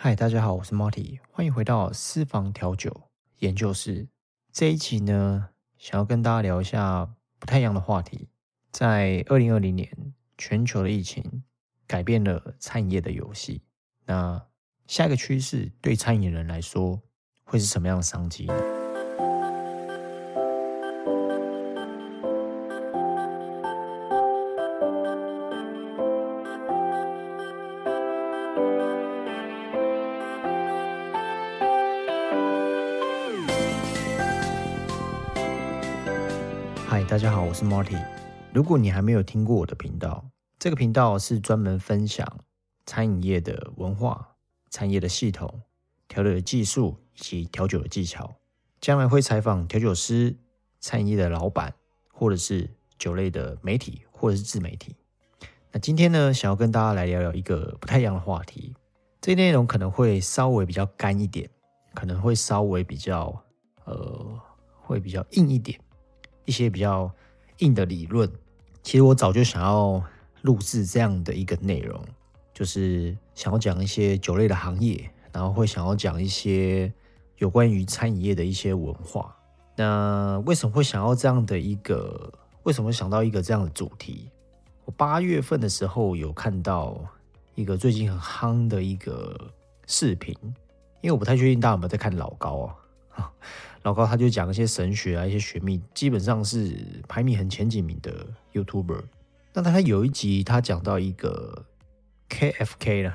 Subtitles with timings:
[0.00, 3.08] 嗨，大家好，我是 Marty，欢迎回到私房调酒
[3.40, 4.06] 研究室。
[4.52, 8.28] 这一集呢，想要跟大家聊一下不太一样的话题。
[8.70, 11.42] 在二零二零年，全球的疫情
[11.84, 13.62] 改变了餐饮业的游戏。
[14.06, 14.40] 那
[14.86, 17.02] 下一个趋势对餐饮人来说，
[17.42, 18.77] 会是什么样的商机呢？
[37.48, 37.98] 我是 Marty。
[38.52, 40.22] 如果你还没有听过我的频道，
[40.58, 42.26] 这个频道是专门分享
[42.84, 44.36] 餐饮业的文化、
[44.68, 45.62] 餐饮业的系统、
[46.08, 48.30] 调酒的技术以及调酒的技巧。
[48.82, 50.36] 将来会采访调酒师、
[50.78, 51.72] 餐饮业的老板，
[52.12, 54.94] 或者是酒类的媒体，或者是自媒体。
[55.72, 58.74] 那今天呢，想要跟大家来聊聊一个不太一样的话题。
[59.22, 61.48] 这内容可能会稍微比较干一点，
[61.94, 63.42] 可能会稍微比较
[63.86, 64.38] 呃，
[64.82, 65.80] 会比较硬一点。
[66.44, 67.10] 一些比较
[67.58, 68.30] 硬的理论，
[68.82, 70.02] 其实我早就想要
[70.42, 72.00] 录制这样的一个内容，
[72.54, 76.92] 就是想要讲一些酒类的行业，然后会想要讲一些
[77.38, 79.34] 有关于餐饮业的一些文化。
[79.76, 82.32] 那为什么会想要这样的一个？
[82.64, 84.28] 为什么想到一个这样的主题？
[84.84, 87.00] 我八月份的时候有看到
[87.54, 89.38] 一个最近很夯的一个
[89.86, 90.36] 视频，
[91.00, 92.74] 因为我不太确定大家有没有在看老高
[93.16, 93.30] 啊。
[93.82, 96.76] 老高他就讲一些神学啊，一些玄秘，基本上是
[97.06, 99.02] 排名很前几名的 YouTuber。
[99.54, 101.64] 那他有一集他讲到一个
[102.28, 103.14] KFK 了，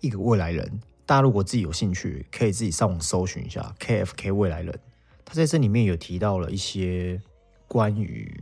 [0.00, 0.80] 一个未来人。
[1.04, 4.78] 大家如果自己有兴趣，可以自己上网搜寻一下 KFK 未来人。
[5.24, 7.20] 他在这里面有提到了一些
[7.66, 8.32] 关于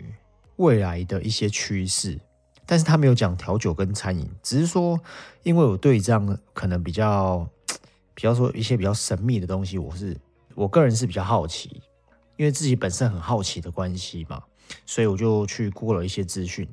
[0.57, 2.19] 未来的一些趋势，
[2.67, 5.01] 但是他没有讲调酒跟餐饮，只是说，
[5.45, 7.49] 因为我对这样可能比较
[8.15, 10.17] 比较说一些比较神秘的东西，我是。
[10.61, 11.81] 我个人是比较好奇，
[12.37, 14.43] 因为自己本身很好奇的关系嘛，
[14.85, 16.69] 所以我就去过了一些资讯。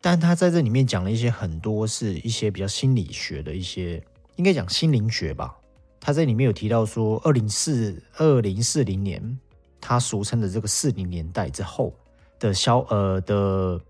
[0.00, 4.00] 但他在这里面讲了一些很多是一些比较心理学的一些，
[4.36, 5.56] 应该讲心灵学吧。
[5.98, 9.36] 他在里面有提到说，二零四二零四零年，
[9.80, 11.92] 他俗称的这个四零年代之后
[12.38, 13.80] 的消呃的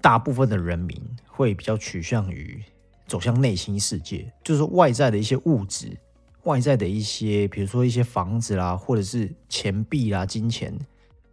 [0.00, 2.62] 大部分的人民会比较趋向于
[3.08, 5.98] 走向内心世界，就是说外在的一些物质。
[6.44, 10.72] 外在的一些，比如说一些房子啦，或者是钱币啦、金钱，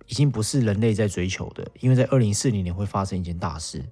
[0.07, 1.66] 已经不是人类在追求的。
[1.79, 3.83] 因为在二零四零年会发生一件大事。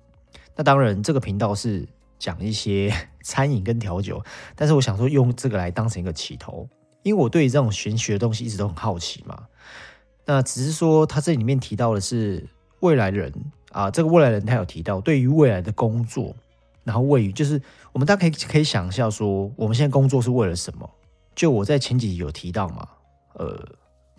[0.55, 1.87] 那当然，这个频道是
[2.17, 2.93] 讲一些
[3.23, 4.21] 餐饮跟调酒，
[4.55, 6.67] 但是我想说用这个来当成一个起头，
[7.03, 9.45] 因为我对这种玄学的东西一直都很好奇嘛。
[10.25, 12.45] 那只是说，他这里面提到的是
[12.81, 13.33] 未来人
[13.71, 16.35] 啊，这个未来人他有提到对于未来的工作，
[16.83, 20.89] 然后位于就是我们大家可以可以想一下，说我们现在工作是为了什么？
[21.39, 22.85] 就我在前几集有提到嘛，
[23.35, 23.57] 呃，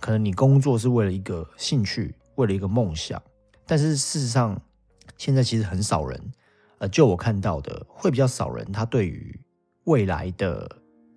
[0.00, 3.22] 可能你工作是为了一个兴趣，为了一个梦想，
[3.66, 4.58] 但是事实上，
[5.18, 6.18] 现在其实很少人，
[6.78, 9.38] 呃，就我看到的，会比较少人，他对于
[9.84, 10.66] 未来的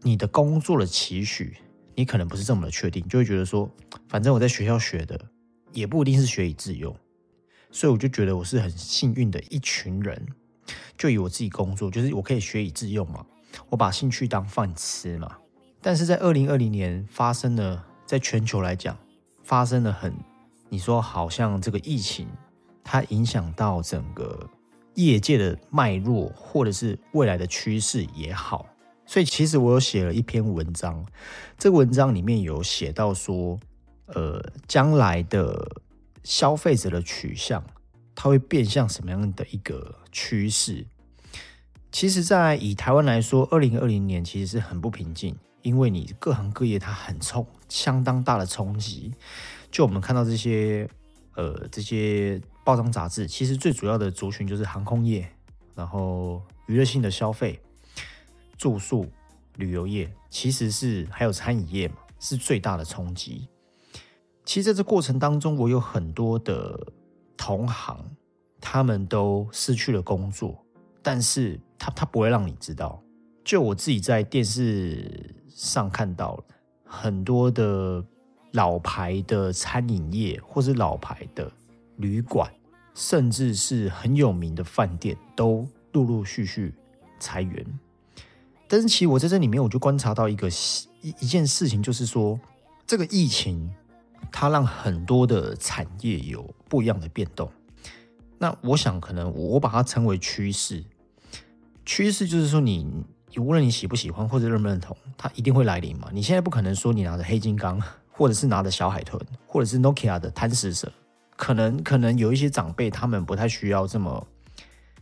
[0.02, 1.56] 你的工作的期许，
[1.96, 3.72] 你可能不是这么的确定，就会觉得说，
[4.10, 5.18] 反正我在学校学的
[5.72, 6.94] 也不一定是学以致用，
[7.72, 10.28] 所以我就觉得我是很幸运的一群人，
[10.98, 13.26] 就以我自己工作，就是我可以学以致用嘛，
[13.70, 15.38] 我把兴趣当饭吃嘛。
[15.84, 18.98] 但是在二零二零年发生了，在全球来讲，
[19.44, 20.16] 发生了很，
[20.70, 22.26] 你说好像这个疫情，
[22.86, 24.50] 它影响到整个
[24.96, 28.66] 业界的脉络，或者是未来的趋势也好，
[29.06, 31.06] 所以其实我有写了一篇文章，
[31.58, 33.60] 这个文章里面有写到说，
[34.06, 35.82] 呃，将来的
[36.24, 37.62] 消费者的取向，
[38.16, 40.86] 它会变向什么样的一个趋势？
[41.92, 45.36] 其实，在以台湾来说，二零二零年其实是很不平静。
[45.64, 49.14] 因为你各行各业它很冲，相当大的冲击。
[49.72, 50.88] 就我们看到这些，
[51.36, 55.28] 呃，这些报章杂志，其实最主要的族群就是航空业，
[55.74, 57.60] 然后娱乐性的消费、
[58.58, 59.08] 住宿、
[59.56, 63.48] 旅游业，其实是还有餐饮业嘛，是最大的冲击。
[64.44, 66.78] 其实在这过程当中，我有很多的
[67.38, 68.06] 同行，
[68.60, 70.62] 他们都失去了工作，
[71.02, 73.02] 但是他他不会让你知道。
[73.46, 75.34] 就我自己在电视。
[75.56, 76.44] 上看到
[76.84, 78.04] 很多的
[78.54, 81.52] 老牌的餐饮业，或是老牌的
[81.98, 82.52] 旅馆，
[82.96, 86.74] 甚至是很有名的饭店，都陆陆续续
[87.20, 87.66] 裁员。
[88.68, 90.50] 但是，其实我在这里面，我就观察到一个
[91.02, 92.40] 一一件事情，就是说，
[92.88, 93.72] 这个疫情
[94.32, 97.52] 它让很多的产业有不一样的变动。
[98.40, 100.84] 那我想，可能我把它称为趋势。
[101.86, 103.06] 趋势就是说，你。
[103.38, 106.10] 无论你喜不喜欢或者认不认同，它一定会来临嘛。
[106.12, 107.82] 你现在不可能说你拿着黑金刚，
[108.12, 110.92] 或者是拿着小海豚，或者是 Nokia 的贪食蛇，
[111.36, 114.26] 可能可能有一些长辈他们不太需要这么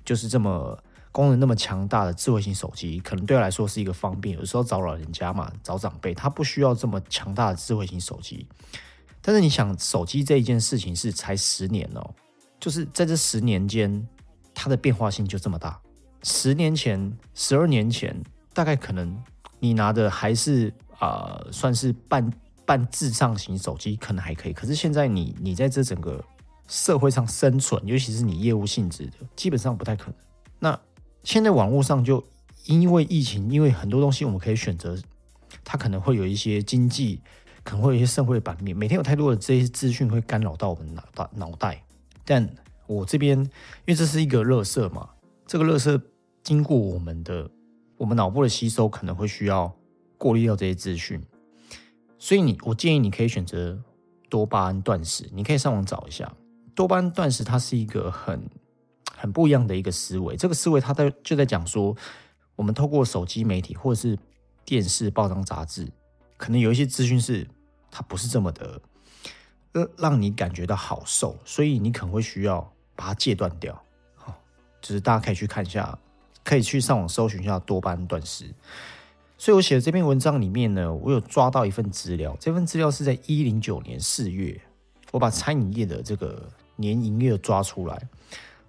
[0.04, 0.78] 就是这么
[1.12, 4.38] 功能那么强大的智慧型手机，可能对他来说是一个方便。
[4.38, 8.48] 有时候找老人家嘛，找长辈，他不需要这么强大的智慧型手机。
[9.22, 12.16] 但是你想，手机这一件事情是才十年哦，
[12.60, 14.08] 就是在这十年间，
[14.56, 15.80] 它的变化性就这么大。
[16.24, 18.16] 十年前、十二年前，
[18.54, 19.16] 大概可能
[19.60, 22.32] 你拿的还是啊，算是半
[22.66, 24.54] 半智障型手机，可能还可以。
[24.54, 26.24] 可是现在你你在这整个
[26.68, 30.16] 社会上生存，尤其是你业务性质的，基本上不太可能。
[30.60, 30.80] 那
[31.24, 32.24] 现在网络上就
[32.66, 34.96] 因为疫情，因为很多东西我们可以选择，
[35.64, 37.20] 它可能会有一些经济，
[37.64, 41.84] 可能会有一些社会版面，每天有太多的这些资讯会干扰到我们脑袋脑袋。
[42.24, 42.48] 但
[42.86, 43.50] 我这边，因
[43.88, 45.10] 为这是一个热色嘛，
[45.48, 46.00] 这个热色。
[46.44, 47.50] 经过我们的
[47.98, 49.72] 我们脑部的吸收，可能会需要
[50.18, 51.24] 过滤掉这些资讯，
[52.18, 53.80] 所以你我建议你可以选择
[54.30, 55.30] 多巴胺断食。
[55.32, 56.32] 你可以上网找一下
[56.74, 58.50] 多巴胺断食，它是一个很
[59.16, 60.36] 很不一样的一个思维。
[60.36, 61.96] 这个思维它在就在讲说，
[62.56, 64.18] 我们透过手机媒体或者是
[64.66, 65.88] 电视、报章、杂志，
[66.38, 67.48] 可能有一些资讯是
[67.92, 68.82] 它不是这么的
[69.74, 72.62] 呃让你感觉到好受，所以你可能会需要
[72.96, 73.80] 把它戒断掉。
[74.16, 74.34] 好，
[74.82, 75.98] 就是大家可以去看一下。
[76.44, 78.46] 可以去上网搜寻一下多巴胺断食。
[79.38, 82.38] 所以我写的这篇文章里面呢，我有抓到一份资料。
[82.40, 84.60] 这份资料是在一零九年四月，
[85.12, 88.08] 我把餐饮业的这个年营业额抓出来，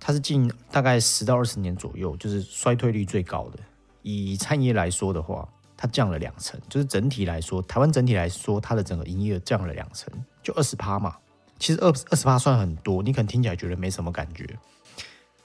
[0.01, 3.59] 它是近大概十到二十年左右，就是衰退率最高的。
[4.01, 5.47] 以餐饮业来说的话，
[5.77, 10.11] 它降了两成，就是整体来说，台湾整体来说，它的整个营业额降了两成，
[10.43, 11.17] 就二十趴嘛。
[11.59, 14.49] 其实二二十趴算很多，你可能听起来觉得没什么感觉。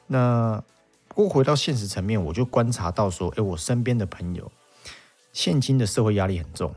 [0.08, 0.64] 那
[1.18, 4.52] 不过回到现实层面，我就观察到说，哎，我身边的朋友，
[5.34, 6.72] 现今的社会压力很重，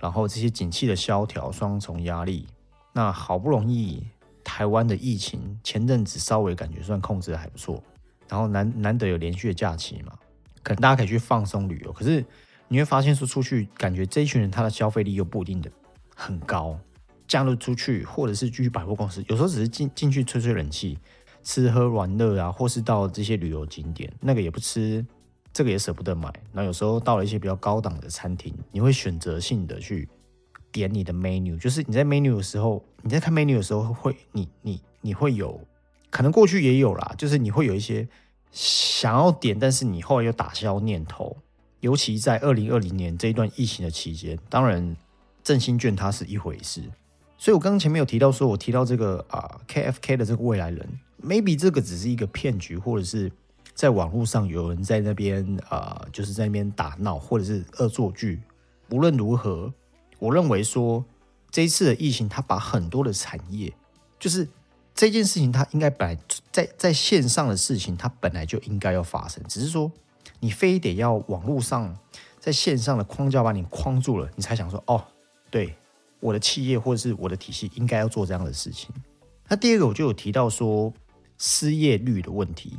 [0.00, 2.48] 然后这些景气的萧条，双重压力，
[2.92, 4.02] 那好不容易
[4.42, 7.80] 台湾的疫情前阵子稍微感觉算控制的还不错，
[8.28, 10.18] 然后难难得有连续的假期嘛，
[10.64, 12.24] 可能大家可以去放松旅游，可是
[12.66, 15.70] 你会发现说出去，感觉这一群人他的消费力又不一定的
[16.16, 16.76] 很高，
[17.28, 20.98] 假日出去或者是去百货公司，有时候只是进进去吹吹冷气。
[21.44, 25.04] 吃喝玩乐啊，或是到这些旅游景点，那个也不吃，
[25.52, 26.32] 这个也舍不得买。
[26.50, 30.08] 那有时候到了一些比较高档的餐厅，你会选择性的去
[30.72, 35.60] 点你的 menu，就是你在 menu 的时候，你在看 menu 的时候，会你你你会有
[36.10, 38.08] 可能过去也有啦，就是你会有一些
[38.50, 41.36] 想要点，但是你后来又打消念头。
[41.80, 44.96] 尤其在二零二零年这一段疫情的期间，当然
[45.42, 46.80] 振兴券它是一回事。
[47.36, 50.88] 所以我刚刚前面有提到说，我提到这个啊 KFK 的这个未来人。
[51.24, 53.32] Maybe 这个只是一个骗局，或者是
[53.74, 58.40] 在网络上有人在那边啊，就是在那边打闹，或者是恶作剧。
[58.90, 59.72] 无论如何，
[60.18, 61.04] 我认为说
[61.50, 63.72] 这一次的疫情，它把很多的产业，
[64.20, 64.46] 就是
[64.94, 66.18] 这件事情，它应该本来
[66.52, 69.90] 在在线上的事情，它本来就应该要发生，只是说
[70.38, 71.96] 你非得要网络上
[72.38, 75.02] 在线上的框架把你框住了，你才想说哦，
[75.50, 75.74] 对，
[76.20, 78.94] 我的企业或者是我的体系应该要做这样的事情。
[79.48, 80.92] 那第二个，我就有提到说。
[81.46, 82.72] 失业率的问题，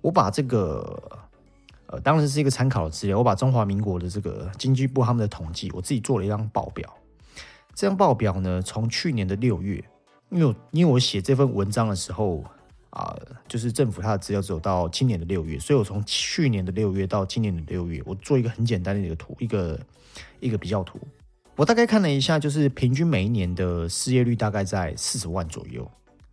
[0.00, 1.00] 我把这个
[1.86, 3.16] 呃，当然是一个参考的资料。
[3.16, 6.92] 我把中华民国的这个经济部他们的统计，我自己做了一张报表。
[7.76, 9.82] 这张报表呢，从去年的六月，
[10.30, 12.42] 因为因为我写这份文章的时候
[12.90, 13.16] 啊，
[13.46, 19.78] 就是政府它的资料只有到今年的六月，所以我从去年的六月到今年的六月，我做一个很简单的一个图，一个
[20.40, 20.98] 一个比较图。
[21.54, 25.88] 我大概看了一下，就是平均每一年的失业率大概在四十万左右。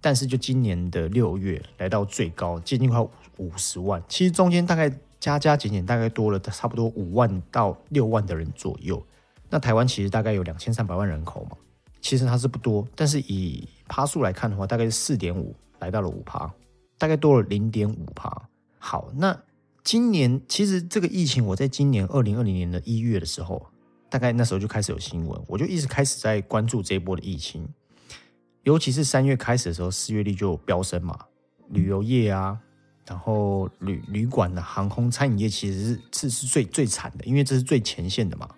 [0.06, 3.02] 但是就今年的六月来到最高，接近快
[3.38, 4.00] 五十万。
[4.08, 4.88] 其实中间大概
[5.20, 9.04] 加加减减，大概多了差不多五万到六万的人左右。
[9.50, 11.58] 那台湾其实大概有两千三百万人口嘛，
[12.02, 16.54] 其实它是不多，但是以趴数来看的话，大概是四点五来到了五趴，
[17.00, 18.32] 大概多了零点五趴。
[18.78, 19.36] 好，那
[19.84, 23.66] 今年其实这个疫情，我在今年二零二零年的一月的时候，
[24.08, 27.68] 大概那时候就开始有新闻，我就一直开始在关注这一波的疫情。
[28.66, 31.16] 尤其是三月开始的时候，失业率就飙升嘛。
[31.70, 32.60] 旅游业啊，
[33.06, 38.50] 然后旅旅馆的航空餐饮业其实是是最最惨的，因为这是最前线的嘛。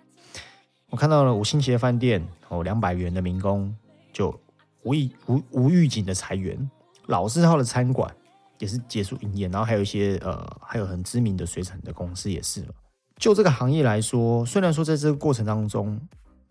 [0.88, 3.74] 我看到了五星级的饭店哦，两百元的民工
[4.10, 4.34] 就
[4.82, 6.70] 无预无无预警的裁员，
[7.06, 8.10] 老字号的餐馆
[8.58, 12.68] 也是结束营业，然后还有一些呃，还有很知名的水产的公司也是了。
[13.18, 16.00] 就这个行业来说，虽然说在这个过程当中。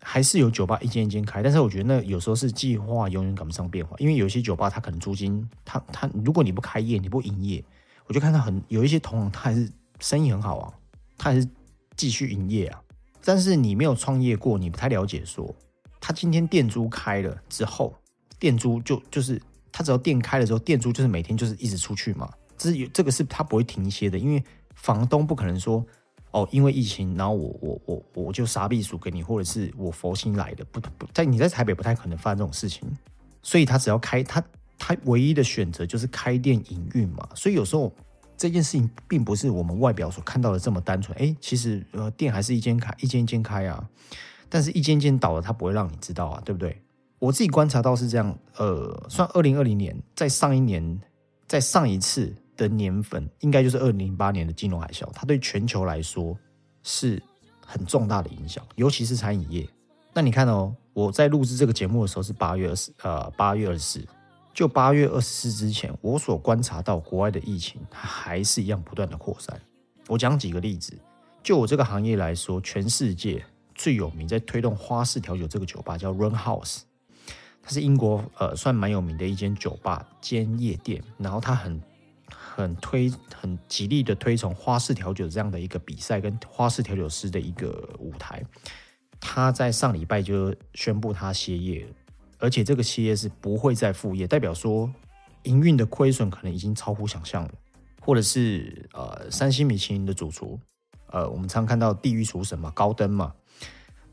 [0.00, 7.62] 还是有酒吧一间一间开，但是我觉得那有时候是计划永远赶不上变化，因为有些酒吧它可能租金，它它如果你不开业，你不营业，
[8.06, 10.72] 我就看到很有一些同行他还是生意很好啊，
[11.16, 11.48] 他还是
[11.96, 12.80] 继续营业啊。
[13.24, 15.54] 但是你没有创业过，你不太了解说，
[16.00, 17.94] 他今天店租开了之后，
[18.38, 19.40] 店租就就是
[19.70, 22.32] 他只要店开了之后，店租就是每天就是一直出去嘛。
[22.56, 24.42] 这是有这个是他不会停歇的，因为
[24.74, 25.84] 房东不可能说
[26.30, 32.86] 哦，因为疫情，然后我我我我就杀避暑给你，或者是我佛心来的，不不在你在台北不太可能发生这种事情，
[33.42, 34.42] 所以他只要开他
[34.78, 37.26] 他唯一的选择就是开店营运嘛。
[37.34, 37.90] 所以有时候
[38.36, 41.16] 这件事情并不是我们外表所看到的这么单纯。
[41.18, 43.88] 哎，其实呃店还是一间开一间一间开啊，
[44.50, 46.80] 但是一间间倒了，他不会让你知道啊，对不对？
[47.18, 51.00] 我自己观察到是这样，呃，算二零二零年，在上一年，
[51.46, 52.34] 在上一次。
[52.58, 56.36] 的年份应该就是二零零八年的金融海啸，它对全球来说
[56.82, 57.22] 是
[57.64, 59.66] 很重大的影响，尤其是餐饮业。
[60.12, 64.04] 那你看哦，我在录制这个节目的时候是八月二十，呃，八月二十四，
[64.52, 69.58] 就八月二十四之前，我所观察到国外的疫情，它还是一样不断的扩散。
[70.08, 70.98] 我讲几个例子，
[71.42, 76.80] 就我这个行业来说，全世界最有名在推动花式调酒这个酒吧叫 Run House，
[77.62, 81.80] 它是英国呃算蛮有名的一间酒吧兼夜店，然后它很。
[82.62, 88.44] 很推很极力的推崇花式调酒这样的一个比赛跟花式调酒师的一个舞台，
[89.20, 91.86] 他在上礼拜就宣布他歇业，
[92.38, 94.90] 而且这个歇业是不会再复业，代表说
[95.44, 97.50] 营运的亏损可能已经超乎想象了。
[98.00, 100.58] 或者是呃，三星米其林的主厨，
[101.08, 103.34] 呃，我们常看到地狱厨神嘛，高登嘛，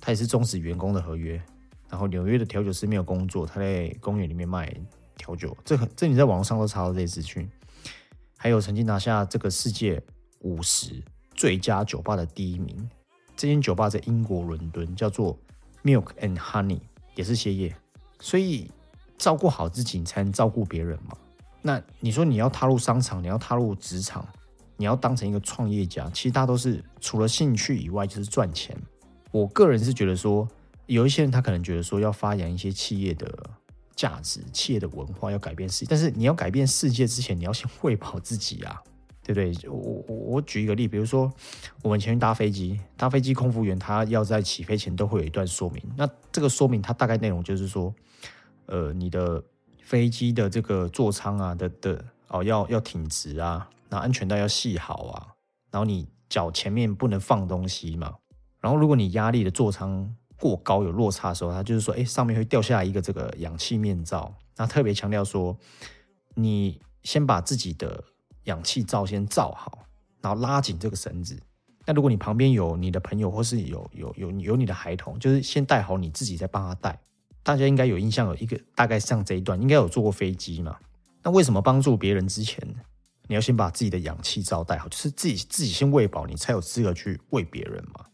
[0.02, 1.42] 他也是终止员工的合约，
[1.90, 4.70] 然后纽约的调酒师没有工作，他在公园里面卖
[5.16, 7.50] 调酒，这很这你在网上都查到这些资讯。
[8.46, 10.00] 还有曾经拿下这个世界
[10.42, 11.02] 五十
[11.34, 12.88] 最佳酒吧的第一名，
[13.36, 15.36] 这间酒吧在英国伦敦，叫做
[15.84, 16.80] Milk and Honey，
[17.16, 17.76] 也是歇业。
[18.20, 18.70] 所以
[19.18, 21.18] 照顾好自己，你才能照顾别人嘛。
[21.64, 24.24] 那你说你要踏入商场，你要踏入职场，
[24.78, 28.78] 你要当成一个创业家，其实大都是除了兴趣以外就是赚钱。
[29.32, 30.48] 我个人是觉得说，
[30.86, 33.28] 有一些人他可能觉得说要发扬一些企业的。
[33.96, 38.82] 价值企业的文化要改变世界，但是你要改变世界之前，你要先喂饱自己啊，
[39.24, 39.70] 对不对？
[39.70, 41.32] 我我我举一个例，比如说
[41.82, 47.94] 我们前去搭飞机，搭飞机空服员他要在起飞前都会有一段说明，那这个说明它大概内容就是说，
[48.66, 49.42] 呃，你的
[49.82, 55.28] 飞机的这个座舱啊的的哦要要挺直啊，然后安全带要系好啊，
[55.72, 58.14] 然后你脚前面不能放东西嘛，
[58.60, 60.14] 然后如果你压力的座舱。
[60.40, 64.34] 过高有落差的时候，它就是说，哎，上面会掉下来一个这个氧气面罩。
[64.58, 65.58] 那特别强调说，
[66.36, 68.04] 你先把自己的
[68.46, 69.86] 氧气罩先罩好，
[70.22, 71.38] 然后拉紧这个绳子。
[71.86, 77.00] 那如果你旁边有你的朋友或是有有有有你的孩童，就是先带好你自己，再帮他带。
[77.44, 80.76] 大家应该有印象，有一个大概像这一段，应该有坐过飞机嘛？
[81.22, 82.68] 那为什么帮助别人之前，
[83.28, 88.06] 你要先把自己的氧气罩带好，就是自己自己先喂饱，你才有资格去喂别人嘛？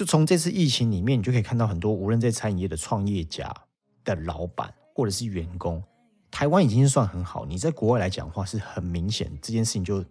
[0.00, 3.54] 就从这次疫情里面，你就可以看到很多无论在餐饮业的创业家
[4.02, 5.84] 的老板或者是员工，
[6.30, 7.44] 台湾已经算很好。
[7.44, 10.02] 你在国外来讲话是很明显，这件事情就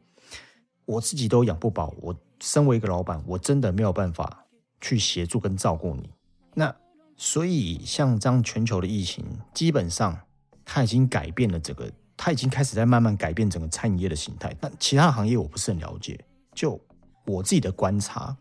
[0.86, 1.92] 我自己都养不饱。
[2.02, 4.46] 我身为一个老板，我真的没有办法
[4.80, 6.08] 去协助跟照顾你。
[6.54, 6.76] 那
[7.18, 10.16] 所以像这样全球的疫情，基本上
[10.64, 14.56] 它已经改变了整个，它已经开始在慢慢改变整个餐饮业的形态。
[14.62, 16.80] 但其他行业我不是很了解，就
[17.26, 18.38] 我自己的观察。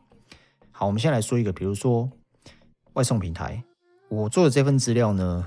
[0.78, 2.08] 好，我们先来说一个，比如说
[2.92, 3.60] 外送平台，
[4.08, 5.44] 我做的这份资料呢，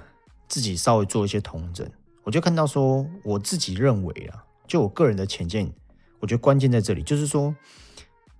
[0.50, 1.89] 自己稍微做一些统整，
[2.23, 5.73] 我就看到说，我自己认为啊，就我个人的浅见，
[6.19, 7.55] 我觉得关键在这里，就是说，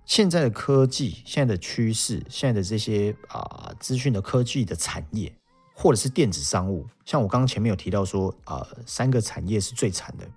[0.04, 5.34] 现在的科技、现在的趋势、现在的这些啊资讯的科技的产业，
[5.74, 10.28] 或者是电子商务，像我刚刚前面有提到说，啊，三个产业是最惨的，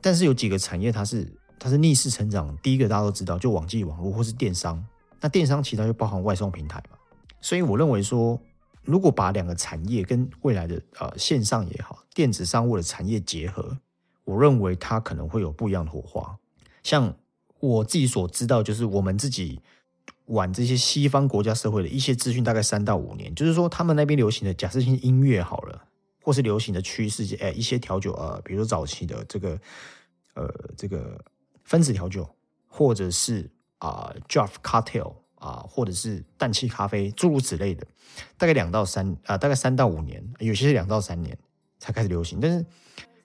[0.00, 4.84] 但是有几个产业它是它是逆势成长，第一个大家都知道，就网际网络或是电商。
[5.20, 6.96] 那电商其他就包含外送平台嘛，
[7.40, 8.40] 所以我认为说，
[8.82, 13.76] 如果把两个产业跟未来的呃线上也好，电子商务的产业结合，
[14.24, 16.38] 我认为它可能会有不一样的火花。
[16.84, 17.16] 像
[17.58, 19.60] 我自己所知道，就是我们自己
[20.26, 25.84] 玩这些西方国家社会的一些资讯，大概三到五年，就是说他们那边流行的假设性音乐好了，
[26.22, 29.58] 或是流行的趋势，哎，一些调酒呃，比如说早期的这个
[30.34, 31.20] 呃这个
[31.64, 32.28] 分子调酒，
[32.68, 33.50] 或者是。
[33.78, 37.86] 啊，draft cocktail 啊，或者是氮气咖啡，诸如此类的，
[38.36, 41.36] 大概两到三啊，大概三到五年，有些是两到三年
[41.78, 42.40] 才开始流行。
[42.40, 42.64] 但是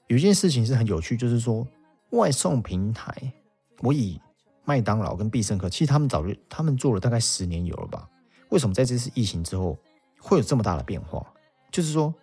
[0.08, 1.68] 有一件事情是很有趣，就是说
[2.12, 3.34] 外送平台，
[3.82, 4.22] 我以
[4.64, 8.08] 麦当劳跟必胜客，其实他们早就他们做了大概十年有了吧？
[8.50, 9.78] 为什么在这次疫情之后
[10.20, 11.26] 会有这么大的变化？
[11.72, 12.14] 就是说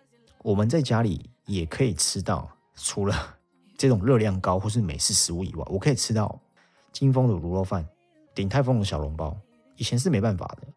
[0.41, 3.37] 我们在家里也可以吃到，除了
[3.77, 6.39] 这种热量高或是美式食物以外，我可以吃到
[6.93, 7.85] 金丰的卤肉饭。
[8.33, 9.35] 鼎泰丰的小笼包，
[9.75, 10.67] 以前是没办法的，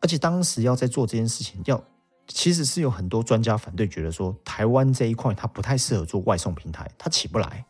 [0.00, 1.82] 而且当时要在做这件事情，要
[2.26, 7.64] 其实是有很多专家反对，觉得说台湾这一块它不太适合做外送平台，它起不来。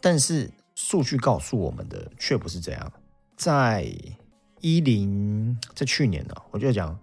[0.00, 2.92] 但是数据告诉我们的却不是这样，
[3.36, 3.90] 在
[4.60, 6.98] 一零在去年呢，我就讲，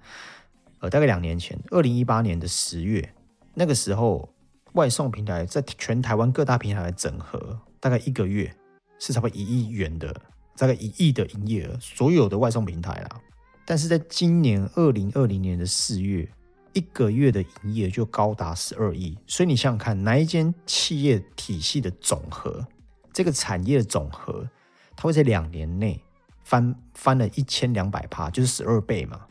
[0.79, 3.13] 呃，大概两年前，二零一八年的十月，
[3.53, 4.27] 那个时候
[4.73, 8.53] 外送平台在全台湾各大平台的整合，大概一个月
[8.99, 10.13] 是差不多一亿元的，
[10.57, 13.21] 大概一亿的营业额，所有的外送平台啦。
[13.65, 16.27] 但是在今年二零二零年的四月，
[16.73, 22.65] 一个月的营业就高达十二亿，所以你想想看，哪一间企业体系的总和？
[23.13, 24.47] 这个产业的总和，
[24.95, 26.01] 它会在两年内
[26.43, 29.21] 翻翻了一千两百趴，就是十二倍嘛。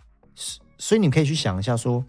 [0.79, 2.05] 所以你可以去想一下，说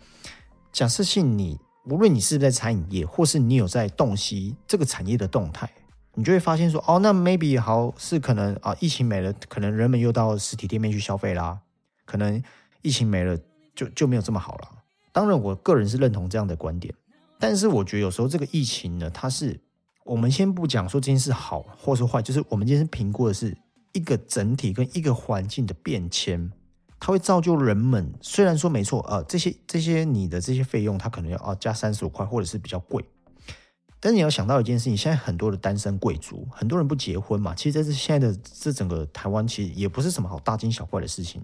[0.71, 5.69] 假设性你无论你是在餐饮业，或是你有在洞悉这个产业的动态，
[6.15, 11.59] 你就会发现说，哦，那 maybe 好是可能啊，疫情没了，可能人们又到实体店面去消费啦，
[12.05, 12.41] 可能
[12.81, 13.37] 疫情没了，
[13.75, 14.67] 就就没有这么好了。
[15.11, 16.93] 当然，我个人是认同这样的观点，
[17.39, 19.59] 但是我觉得有时候这个疫情呢，它是。
[20.05, 23.55] 我们先不讲说这件事好或是坏，就是我们今天评估的是
[23.93, 26.51] 一个整体跟一个环境的变迁，
[26.99, 28.13] 它会造就人们。
[28.19, 33.01] 虽然说没错，呃，这些这些你的这些费用，它可能要啊加三十五块，或者是比较贵。
[34.03, 37.55] 但是你要想到一件事情，现在很多的单身贵族，很多人不结婚嘛。
[37.55, 41.41] 其实在这现在的这整个台湾，其实也不是什么好大惊小怪的事情。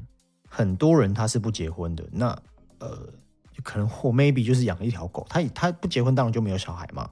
[0.49, 2.27] 很多人他是不结婚的，那
[2.79, 3.07] 呃，
[3.63, 7.09] 可能或 maybe 就是养一条狗，他他不结婚，当然就没有小孩嘛，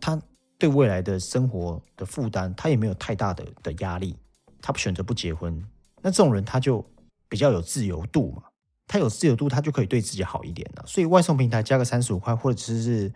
[0.00, 0.20] 他。
[0.56, 4.16] 对未来的生活的负担，他也没有太大的的压力，
[4.62, 5.62] 他不选择不结婚，
[6.00, 6.82] 那这种人他就
[7.28, 8.44] 比较有自由度嘛，
[8.86, 10.84] 他有自由度，他就可以对自己好一点了。
[10.86, 13.12] 所以外送平台加个三十五块，或者是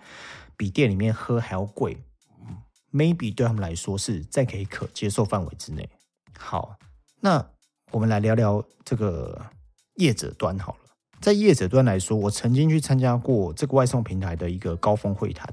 [0.59, 1.97] 比店里面喝还要贵
[2.93, 5.89] ，maybe 对他们来说是在可以可接受范围之内。
[6.37, 6.77] 好，
[7.21, 7.49] 那
[7.93, 9.41] 我们来聊聊这个
[9.95, 15.49] 业者端好了，在业者端来说，我曾经去参加过这个外送平台的一个高峰会谈。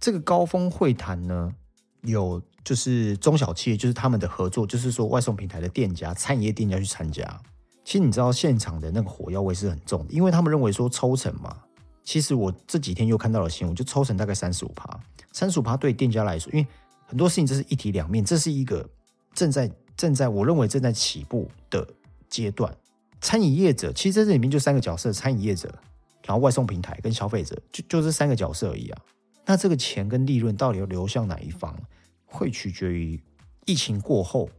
[0.00, 1.54] 这个高峰会谈呢，
[2.00, 7.40] 有就是中小企业，就是他们的合作，就是说外送平台的店家、餐饮业店家去参加。
[7.84, 11.56] 其实你知道现场的那个火药味是很重的，因为他们认为说抽成嘛。
[12.04, 15.00] 其实我这几天又看到了新闻，就抽成大概三十五趴，
[15.32, 16.66] 三十五趴对店家来说，因为
[17.06, 18.88] 很多事情这是一体两面，这是一个
[19.34, 21.86] 正在正在我认为正在起步的
[22.28, 22.74] 阶段。
[23.20, 25.72] 餐饮业者其实在这里面就三个角色：餐饮业者，
[26.24, 29.00] 然后外送平台跟消费者，就就这三个角色而已啊。
[29.46, 31.76] 那这个钱跟利润到底要流向哪一方，
[32.26, 33.20] 会取决于
[33.64, 34.50] 疫情过后，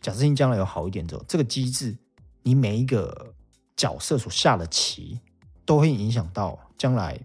[0.00, 1.96] 假设性将来有好一点之后，这个机制，
[2.42, 3.34] 你每一个
[3.76, 5.18] 角色所下的棋，
[5.64, 7.18] 都会影响到将来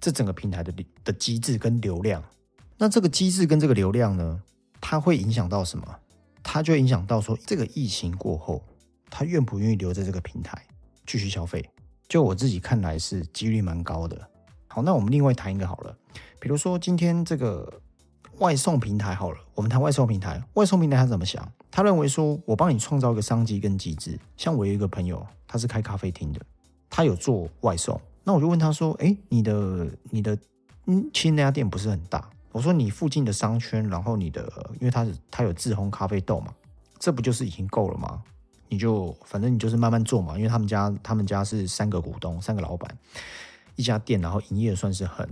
[0.00, 0.72] 这整个平台的
[1.04, 2.22] 的机制跟流量。
[2.78, 4.42] 那这个机制跟这个流量呢，
[4.80, 5.86] 它会影响到什么？
[6.42, 8.60] 它就影响到说，这个疫情过后，
[9.08, 10.60] 他愿不愿意留在这个平台
[11.06, 11.64] 继续消费？
[12.08, 14.20] 就我自己看来是几率蛮高的。
[14.66, 15.96] 好，那我们另外谈一个好了。
[16.40, 17.80] 比如说，今天这个
[18.38, 20.42] 外送平台好了，我们谈外送平台。
[20.54, 21.48] 外送平台他怎么想？
[21.70, 24.18] 他认为说，我帮你创造一个商机跟机制。
[24.36, 26.40] 像我有一个朋友，他是开咖啡厅的，
[26.92, 27.98] 他有做外送。
[28.22, 30.36] 那我就问他说：“哎，你的你的
[30.84, 32.28] 嗯，其实那家店不是很大。
[32.52, 34.46] 我说你附近的商圈，然后你的，
[34.78, 36.52] 因为他是他有自烘咖啡豆嘛，
[36.98, 38.22] 这不就是已经够了吗？
[38.68, 42.94] 你就反正你就是慢慢做嘛，因为他们家他们家是三个股东，三个老板，
[43.76, 45.26] 一家店，然后营业算是很。”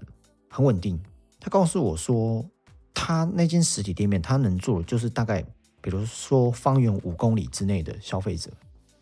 [0.52, 1.00] 很稳定。
[1.38, 2.44] 他告诉我说，
[2.92, 5.40] 他那间实体店面，他能做的就是大概，
[5.80, 8.50] 比如说方圆五公里之内的消费者，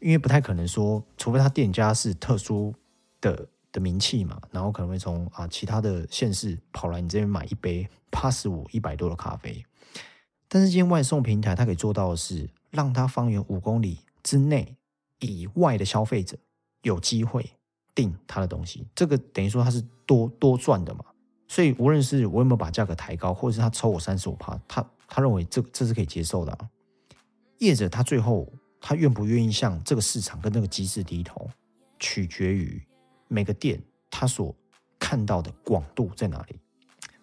[0.01, 2.75] 因为不太可能说，除非他店家是特殊
[3.21, 9.65] 的的名气嘛，然后可能会从啊其他的县市跑来你这边买一杯八十五、一百多的咖啡。
[10.49, 14.77] 但是，今天外送平台，它可以做到的是，让他方圆五公里之内
[15.21, 16.39] 以外的消费者
[16.83, 17.51] 有机会
[17.95, 18.87] 订他的东西。
[18.95, 21.05] 这个等于说他是多多赚的嘛。
[21.47, 26.71] 所以，无论是我有没有把价格抬高，或者是他抽我三十五趴，他他认为这这是可以接受的啊。
[27.59, 28.47] 业者他最后
[28.81, 31.49] 他愿不愿意向这个市场跟那个机制低头，
[31.99, 32.83] 取决于
[33.29, 34.55] 每个店他所
[34.99, 36.59] 看到的广度在哪里。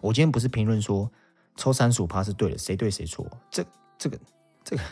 [0.00, 1.10] 我今天不是评论说
[1.56, 3.64] 抽三十五趴是对的，谁对谁错，这
[3.98, 4.18] 这个
[4.62, 4.82] 这个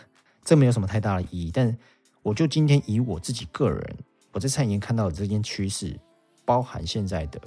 [0.45, 1.51] 这没有什么太大的意义。
[1.53, 1.77] 但
[2.23, 3.97] 我就今天以我自己个人
[4.33, 5.99] 我在餐饮看到的这件趋势，
[6.45, 7.41] 包含现在的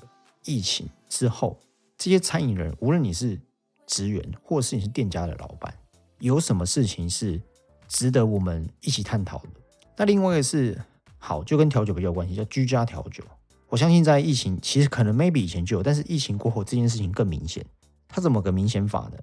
[0.46, 1.60] 疫情之后。
[2.00, 3.42] 这些餐饮人，无论你是
[3.88, 5.76] 职员，或是你是店家的老板，
[6.20, 7.42] 有什么事情是
[7.88, 9.50] 值得我们一起探讨的？
[9.96, 10.80] 那另外一个是
[11.18, 13.24] 好，就跟调酒比较有关系，叫居家调酒。
[13.70, 17.66] 我相信在疫情，其实可能 maybe 以前就有，但是疫情过后这件事情更明显。
[18.08, 19.18] 它怎么个明显法呢？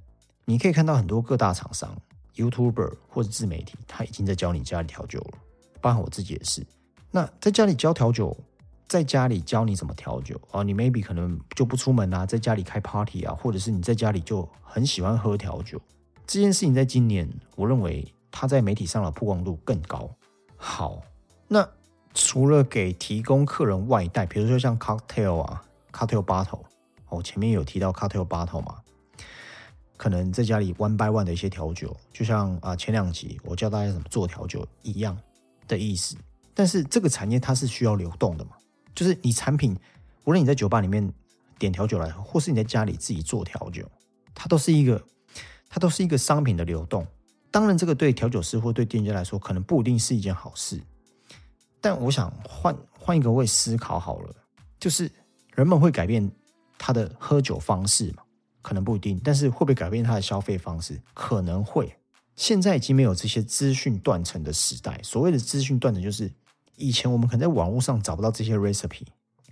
[0.45, 1.97] 你可以看到很多各大厂商、
[2.37, 5.39] YouTuber 或者自媒体，他已经在教你家里调酒了。
[5.81, 6.67] 包含我自己也是。
[7.11, 8.37] 那在家里教调酒，
[8.87, 15.81] 在家里教你怎么调酒啊，你 maybe 可能就不出门啊，在家里开 party 啊，或者是你在家里就很喜欢喝调酒。
[16.27, 20.11] 这件事情在今年，我认为它在媒体上的曝光度更高。
[20.57, 21.01] 好，
[21.47, 21.67] 那
[22.13, 26.65] 除了给提供客人外带，比如说像 cocktail 啊，cocktail bottle，
[27.11, 28.81] 哦，前面有提到 cocktail bottle 嘛，
[29.97, 35.17] 可能在家里 one by one 的一些调酒，就像啊前两集我教大家怎么做调酒一样
[35.69, 36.17] 的意思。
[36.53, 38.57] 但是这个产业它是需要流动的嘛，
[38.97, 39.79] 就是你产品，
[40.25, 41.09] 无论你在酒吧里面
[41.57, 43.89] 点调酒来喝，或是你在家里自己做调酒，
[44.35, 45.01] 它都是一个。
[45.67, 47.05] 它都是一个商品的流动，
[47.55, 50.81] 当然，这个对调酒师或对店家来说，可能不一定是一件好事。
[51.81, 54.35] 但我想换换一个位思考好了，
[54.81, 55.09] 就是
[55.55, 56.29] 人们会改变
[56.77, 58.25] 他的喝酒方式嘛？
[58.61, 61.01] 可能不一定，但是会不会改变他的消费方式？
[61.15, 61.97] 可能会。
[62.35, 64.99] 现在已经没有这些资讯断层的时代。
[65.05, 66.29] 所谓的资讯断层，就是
[66.75, 69.07] 以前我们可能在网络上找不到这些 recipe，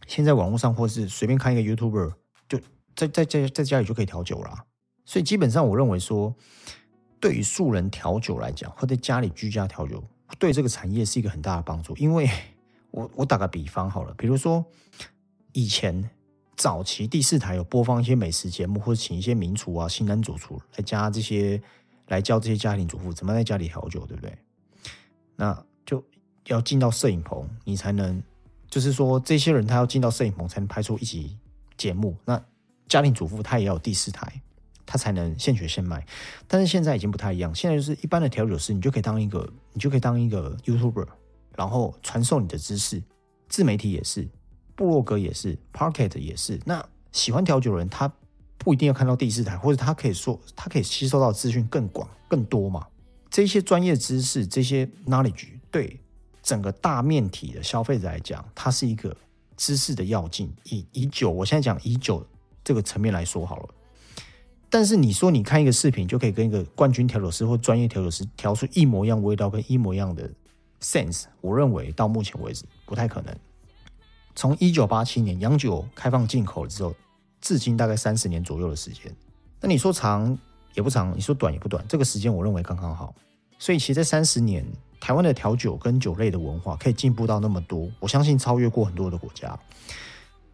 [0.09, 2.15] 现在网络上或是随便看一个 YouTuber，
[2.49, 2.59] 就
[2.97, 4.65] 在在在在家里就可以调酒了。
[5.05, 6.35] 所以基本上，我认为说，
[7.23, 10.03] 对于素人调酒来讲，或在家里居家调酒，
[10.41, 11.97] 对这个产业是一个很大的帮助。
[11.97, 12.29] 因为
[12.91, 14.65] 我我打个比方好了，比如说
[15.53, 16.11] 以前
[16.57, 21.63] 早期第四台有播放一些美食节目，或者请一些名厨啊、新人主厨来加这些，
[22.09, 24.37] 来教这些家庭主妇怎么在家里调酒，对不对？
[25.37, 26.05] 那就
[26.49, 28.21] 要进到摄影棚，你才能，
[28.69, 31.39] 就是说这些人他要进到摄影棚才能拍出一集
[31.77, 32.17] 节目。
[32.25, 32.45] 那
[32.89, 34.43] 家庭主妇他也要有第四台。
[34.85, 36.05] 他才能现学现卖，
[36.47, 37.55] 但是现在已经不太一样。
[37.55, 41.07] 现在就是一般的调酒师，你就可以当一个，你就可以当一个 YouTuber，
[41.57, 43.03] 然后传授你的知识。
[43.49, 44.27] 自媒体也是，
[44.75, 46.59] 部落格也是，Pocket 也是。
[46.65, 48.11] 那喜欢调酒的人，他
[48.57, 52.87] 不一定要看到第四台，或者他可以说，他可以吸收到资讯更广、更多嘛。
[53.29, 56.01] 这些专业知识，这些 knowledge，对
[56.43, 59.15] 整个大面体的消费者来讲，它是一个
[59.57, 60.51] 知识的要进。
[60.65, 62.27] 以以酒，我现在讲以酒
[62.65, 63.69] 这个层面来说好了。
[64.73, 70.31] 但是你说你看一个视频就可以跟一个冠军调酒师或专业调酒师调出一模一样味道跟一模一样的
[70.81, 73.37] sense，我认为到目前为止不太可能。
[74.35, 76.95] 从一九八七年洋酒开放进口之后，
[77.39, 79.15] 至今大概三十年左右的时间。
[79.61, 80.39] 那你说长
[80.73, 83.15] 也不长，你说短也不短，这个时间我认为刚刚好。
[83.59, 84.65] 所以其实这三十年，
[84.99, 89.55] 台湾的调酒跟酒类的文化可以进步到那么多，我相信超越过很多的国家。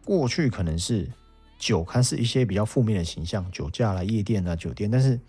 [0.03, 1.09] 过去可能是。
[1.59, 5.19] 酒看是一些比较负面的形象，酒驾啦、夜店啊、酒店，但是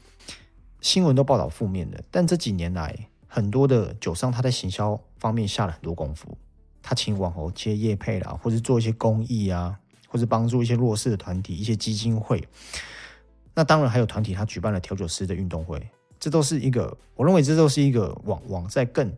[0.81, 2.03] 新闻都报道负面的。
[2.09, 6.39] 但这几年来，很多的酒商他在行销方面下了很多功夫，
[6.81, 12.47] 他请网红接业配啦，或者做一些公益啊，或者帮助一些弱势的团体、一些基金会。
[13.53, 15.85] 那当然还有团体他举办了调酒师的运动会，
[16.21, 19.13] 这都是一个我认为这都是一个往往在更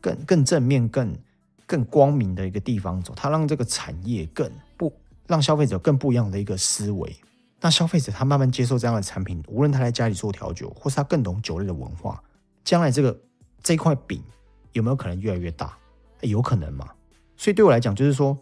[0.00, 1.16] 更更正面、更
[1.64, 4.92] 更光明的一个地方走，它让这个产业更不。
[5.26, 7.16] 让消费者更不一样的一个思维，
[7.60, 12.22] 那消费者他慢慢接受这样的产品，无论他在家里做调酒，或是他更懂酒类的文化，
[12.64, 13.18] 将来这个
[13.62, 14.22] 这块饼
[14.72, 15.76] 有没有可能越来越大？
[16.20, 16.88] 有可能嘛？
[17.36, 18.36] 所以对我来讲，就是说，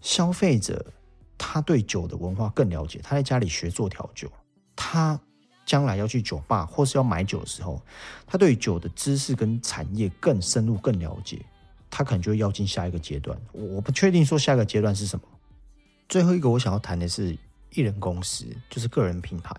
[0.00, 0.84] 消费者
[1.38, 4.30] 他对酒的文化更了解，他在家里学做调酒，
[4.76, 5.18] 他
[5.64, 7.80] 将来要去酒吧或是要买酒的时候，
[8.26, 11.40] 他对酒的知识跟产业更深入、更了解，
[11.88, 13.38] 他可能就会要进下一个阶段。
[13.52, 15.24] 我不确定说下一个阶段是什么。
[16.08, 17.36] 最后一个我想要谈的是
[17.74, 19.54] 艺人公司，就是个人品牌。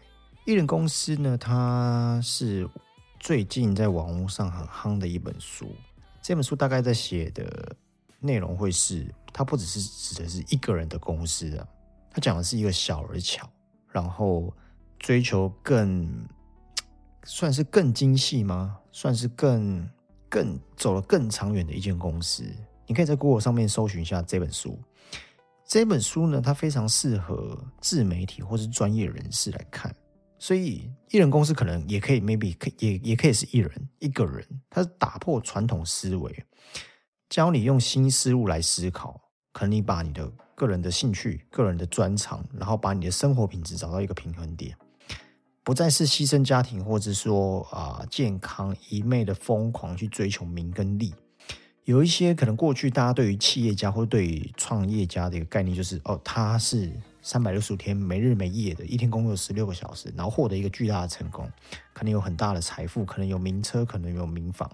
[0.45, 2.67] 艺人公司呢，它是
[3.19, 5.71] 最近在网络上很夯的一本书。
[6.23, 7.75] 这本书大概在写的
[8.19, 11.67] 内容会是，它不只是指的是一个人的公司啊，
[12.09, 13.47] 它讲的是一个小而巧，
[13.91, 14.51] 然后
[14.97, 16.27] 追求更
[17.25, 18.79] 算是更精细吗？
[18.91, 19.87] 算是更
[20.27, 22.43] 更走了更长远的一间公司。
[22.87, 24.79] 你可以在 Google 上面搜寻一下这本书。
[25.69, 29.95] 这本书呢，它非常适合自媒体或是专业人士来看，
[30.39, 36.43] 所以艺人公司可能也可以，maybe 可也也可以是艺人一个人，他是打破传统思维，
[37.29, 39.21] 教你用新思路来思考，
[39.53, 44.75] 可能你把你的个人的兴趣、个人的专长，然后把你的生活品质找到一个平衡点，
[45.63, 51.13] 不再是牺牲家庭或者说啊健康一昧的疯狂去追求名跟利。
[51.89, 56.87] 有一些可能过去大家对于企业家或对于创业家的一个概念就是，哦，他是
[57.23, 61.51] 三百六十五天没日没夜的，一天工作十六个小时，然后获得一个巨大的成功，
[61.91, 64.69] 可能有很大的财富，可能有名车，可能有名房。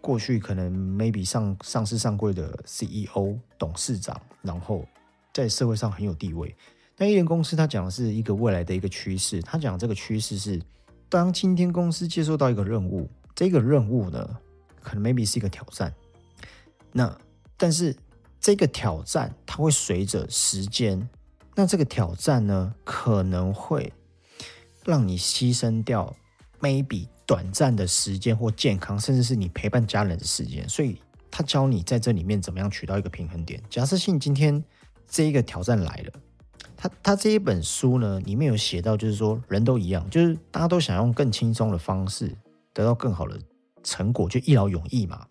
[0.00, 4.86] 过去可能 maybe 上上市上柜的 CEO 董事长，然后
[5.34, 6.54] 在社会上很有地位。
[6.94, 10.62] 但艺人公司他讲的是一个未来的一个趋势，他讲这个趋势是，
[11.08, 14.38] 当今天公司接受到一个任务，这个任务呢，
[14.80, 15.92] 可能 maybe 是一个挑战。
[16.98, 17.16] 那
[17.56, 17.94] 但是
[18.40, 21.08] 这个挑战它会随着时间，
[21.54, 23.92] 那这个挑战呢可能会
[24.84, 26.12] 让你牺牲掉
[26.60, 30.68] maybe 短暂的时间或健康，甚至是你陪伴家人的时间。
[30.68, 33.62] 所以他教你在这里面怎么样取到一个平衡点。
[33.70, 34.60] 假设性今天
[35.08, 36.12] 这一个挑战来了。
[36.76, 42.36] 他他这一本书呢，里面有写到，就是说人都一样，就是大家都想用更轻松的方式
[42.72, 43.38] 得到更好的
[43.84, 45.26] 成果，就一劳永逸嘛。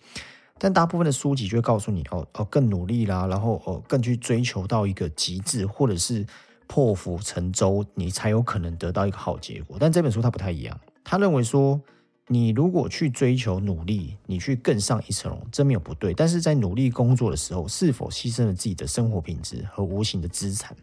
[0.59, 6.25] 但大部分的书籍就会告诉你，哦哦，更努力啦，然后哦更去追求到一个极致，或者是
[6.65, 9.77] 破釜沉舟，你才有可能得到一个好结果。
[9.79, 11.79] 但这本书它不太一样，他认为说，
[12.27, 16.13] 你如果去追求努力，你去更上一层楼，这没有不对。
[16.13, 20.75] 但是在努力工作的时候，是否牺牲了自己的生活品质和无形的资产？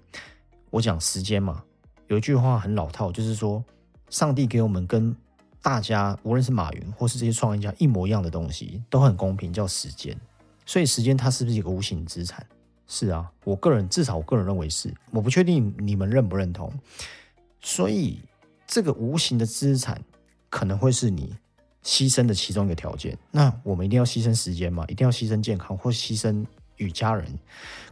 [0.70, 1.62] 我讲时间嘛，
[2.08, 3.62] 有一句话很老套，就是说，
[4.08, 5.14] 上帝给我们跟
[5.64, 10.14] 大家，无论是马云或是这些创业家一模一样的东西，都很公平，叫时间。
[10.66, 12.46] 所以时间它是不是一个无形资产？
[12.86, 16.70] 是啊，我个人至少我个人认为是，我不确定你们认不认同。
[17.62, 18.20] 所以
[18.66, 19.98] 这个无形的资产
[20.50, 21.34] 可能会是你
[21.82, 23.16] 牺牲的其中一个条件。
[23.30, 24.84] 那我们一定要牺牲时间吗？
[24.86, 26.44] 一定要牺牲健康或牺牲
[26.76, 27.26] 与家人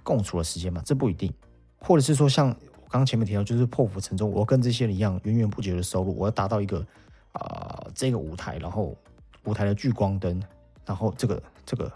[0.03, 0.83] 共处的时间吗？
[0.85, 1.33] 这不一定，
[1.79, 2.55] 或者是说像。
[2.91, 6.87] 刚刚前面提到，就是破釜沉舟，我跟这些人一样，源源不绝的收入，我要达到一个
[7.33, 8.97] 啊这个舞台，然后
[9.45, 10.43] 舞台的聚光灯，
[10.87, 11.93] 然后这个这个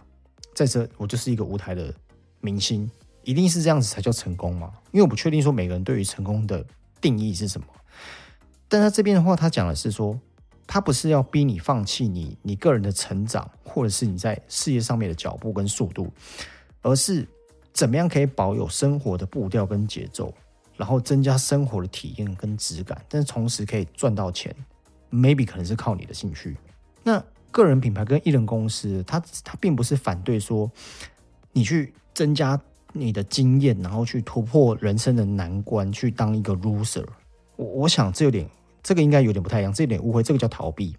[0.54, 1.92] 在这，我就是一个舞台的
[2.40, 2.90] 明星，
[3.22, 4.72] 一定是这样子才叫成功嘛？
[4.92, 6.64] 因为我不确定说每个人对于成功的
[7.00, 7.66] 定义是什么，
[8.68, 10.18] 但他这边的话，他讲的是说，
[10.66, 16.12] 他不是要逼你放弃你你个人的成长，或者是你在事业上面的脚步跟速度，
[16.82, 17.26] 而是
[17.72, 20.32] 怎么样可以保有生活的步调跟节奏。
[20.78, 24.54] 然后增加生活的体验跟质感，但是同时可以赚到钱
[25.10, 26.56] ，maybe 可能是靠你的兴趣。
[27.02, 30.70] 那个人品牌跟艺人公司，他他并不是反对说
[31.52, 32.60] 你去增加
[32.92, 37.06] 你的经验，然后去突破人生的难关，去当一个 loser。
[37.56, 38.48] 我我想这有点，
[38.82, 40.96] 这个应该有点不太一样，这有点误会，这个叫逃避。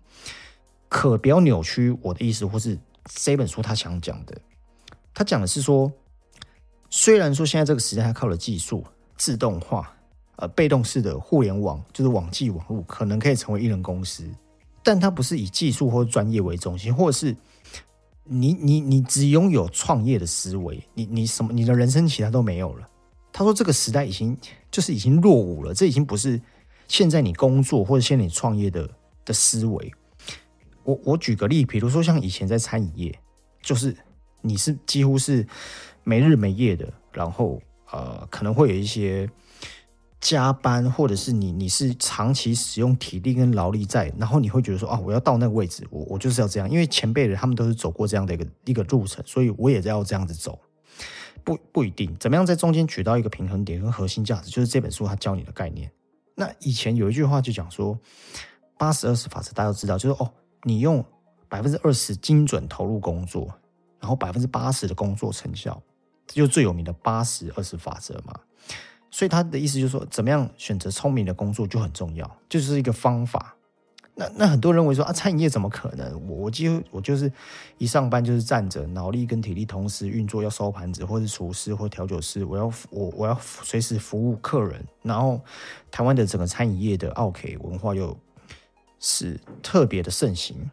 [0.89, 4.37] 可不要扭曲我的意思，或是这本书他想讲的，
[5.13, 5.91] 他讲的是说，
[6.89, 8.85] 虽然说现在这个时代他靠了技术。
[9.19, 9.96] 自动化，
[10.37, 14.23] 呃，被动式的互联网就是网际网络，可能可以成为一人公司，
[14.83, 17.35] 但它不是以技术或专业为中心，或者是
[18.23, 22.87] 你你你只拥有创业的思维，你你什么你的人生其他都没有了。
[23.33, 24.37] 他说这个时代已经
[24.69, 26.39] 就是已经落伍了，这已经不是
[26.87, 28.87] 现在你工作或者现在你创业的
[29.25, 29.91] 的思维。
[30.83, 33.19] 我我举个例，比如说像以前在餐饮业，
[33.63, 33.97] 就是
[34.41, 35.47] 你是几乎是
[36.03, 37.59] 没日没夜的，然后。
[37.89, 39.25] 呃，可能会有一些
[40.19, 50.59] 加班，或者是你你是长期使用体力跟劳力在，然后你会觉得说啊，我要到那个位置，我我就是要这样，因为前辈人他们都是走过这样的一个一个路程，所以我也要这样子走。
[51.43, 55.89] 不不一定，怎么样在中间取到一个平衡点跟核心价值，就是这本书它教你的概念。
[56.35, 57.97] 那以前有一句话就讲说，
[58.77, 60.29] 八十二十法则，大家都知道，就是哦，
[60.63, 61.03] 你用
[61.47, 63.47] 百分之二十精准投入工作，
[63.99, 65.81] 然后百分之八十的工作成效。
[66.25, 68.33] 这就最有名的八十二十法则嘛，
[69.09, 73.53] 所以他的意思就是说，怎么样选择聪明的工作就很重要，就是一个方法。
[74.19, 76.11] 那那很多人认为说啊，餐饮业怎么可能？
[76.27, 77.31] 我我几乎我就是
[77.77, 84.83] 一上班就是站着，脑力跟体力同时运作，要收盘子，或是厨师或调酒师，我要我我要随时服务客人。
[85.03, 85.39] 然后
[85.91, 88.17] 台湾的整个餐饮业的奥 K 文化又
[88.99, 90.67] 是特别的盛行，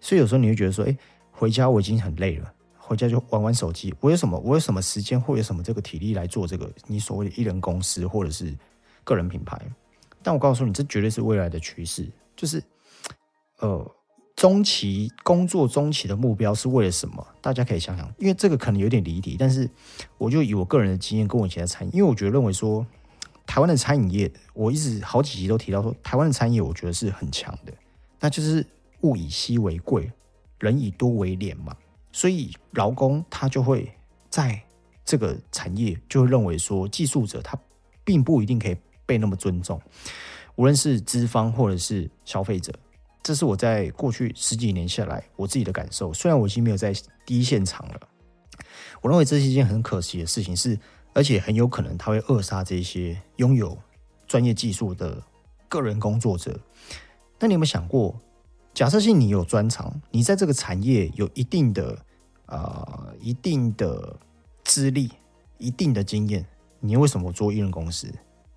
[0.00, 0.96] 所以有时候你会觉得说，哎，
[1.30, 2.52] 回家我已经很累了。
[2.90, 4.36] 回家就玩玩手机，我有什么？
[4.40, 6.68] 我有什么时间或有什么这个体力来做这个？
[6.88, 8.52] 你所谓的艺人公司或者是
[9.04, 9.56] 个人品牌？
[10.24, 12.08] 但我告诉你，这绝对是未来的趋势。
[12.34, 12.60] 就是，
[13.60, 13.88] 呃，
[14.34, 17.24] 中期工作中期的目标是为了什么？
[17.40, 19.70] 大家可以想想，因为这个可能有点离题，但是
[20.18, 22.84] 我就以我个人的经验跟我以前的餐饮，因为我觉得认为说，
[23.46, 27.72] 台湾的餐饮业，我一直好几集都提到说，台湾的餐饮业我觉得是很强的，
[28.18, 28.66] 那就是
[29.02, 30.10] 物以稀为贵，
[30.58, 31.76] 人以多为廉嘛。
[32.12, 33.92] 所以，劳工他就会
[34.28, 34.60] 在
[35.04, 37.58] 这个产业就会认为说，技术者他
[38.04, 39.80] 并不一定可以被那么尊重，
[40.56, 42.72] 无论是资方或者是消费者，
[43.22, 46.12] 这是我在过去十几年下来我自己的感受。
[46.12, 46.92] 虽然我已经没有在
[47.24, 48.00] 第一现场了，
[49.00, 50.78] 我认为这是一件很可惜的事情，是
[51.12, 53.78] 而且很有可能他会扼杀这些拥有
[54.26, 55.22] 专业技术的
[55.68, 56.58] 个人工作者。
[57.38, 58.20] 那你有没有想过？
[58.72, 61.98] 假设性你有专长，你在这个产业有一定的
[62.46, 64.16] 呃一定的
[64.64, 65.10] 资历、
[65.58, 66.46] 一定的经验，
[66.78, 68.12] 你为什么做艺人公司？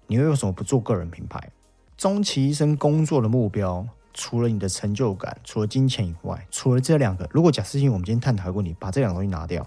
[0.08, 1.49] 你又为什么不做个人品牌？
[1.97, 9.65] 终其一生工作的目标除了你的成就感，除了金钱以外，除了这两个，如果假设性我们今天探讨一个问题，把这两个东西拿掉，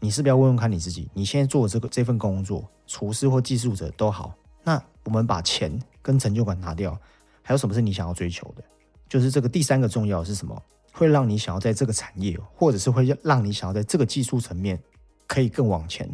[0.00, 1.08] 你是不是要问问看你自己？
[1.14, 6.98] 你现在做的这个这份工作，厨师或技术者都好，那我们把钱跟成就感拿掉，
[7.42, 8.64] 还有什么是你想要追求的？
[9.10, 10.62] 就是这个第三个重要是什么？
[10.92, 14.82] 会让你想要在这个产业，或者是会让你想要在这个技术层面
[15.26, 16.08] 可以更往前？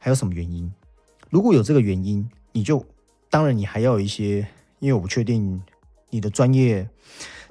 [0.00, 0.68] 还有什么原因？
[1.30, 2.84] 如果有这个原因，你就
[3.30, 4.48] 当然你还要有一些，
[4.80, 5.62] 因为我不确定。
[6.10, 6.88] 你的专业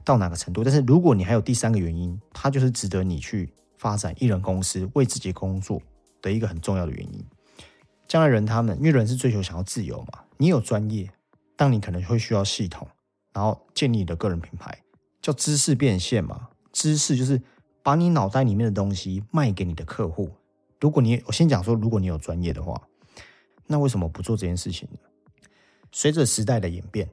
[0.04, 0.64] 到哪个程度？
[0.64, 5.80] 但是如果你还有第三个原因，它就是值得你去发展艺人公司、为自己工作
[6.24, 7.24] 的一个很重要的原因。
[8.08, 11.08] 将来人他们，因为人是追求想要自由嘛，你有专业，
[11.56, 12.88] 当你可能会需要系统，
[13.32, 14.76] 然后建立你的个人品牌，
[15.28, 16.48] 叫知识变现嘛。
[16.72, 17.42] 知识就是
[17.84, 20.32] 把你脑袋里面的东西卖给你的客户。
[20.80, 22.82] 如果你我先讲说，如果你有专业的话，
[23.66, 25.00] 那为什么不做这件事情呢？
[25.92, 27.10] 随着时代的演变。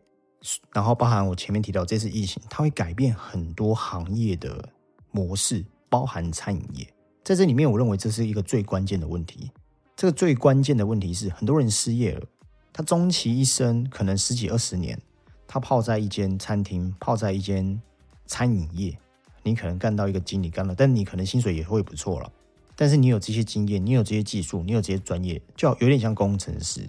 [0.73, 4.69] 然后包含我前面提到这次疫情，它会改变很多行业的
[5.11, 6.87] 模式，包含餐饮业。
[7.25, 9.51] 在这里面，我认为这是一个最关键的问题。
[9.97, 12.27] 这个最关键的问题是，很多人失业了，
[12.73, 15.01] 他终其一生可能十几二十年，
[15.49, 17.81] 他泡在一间餐厅，泡在一间
[18.27, 18.97] 餐饮业，
[19.43, 22.33] 你可能干到一个经理干了，但你可能薪水也会不错了。
[22.77, 26.85] 但是你有这些经验，你有这些技术，你有这些专业，就有点像工程师，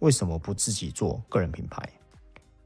[0.00, 1.82] 为什么不自己做个人品牌？